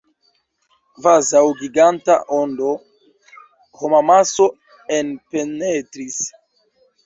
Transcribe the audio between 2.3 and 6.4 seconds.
ondo, homamaso enpenetris.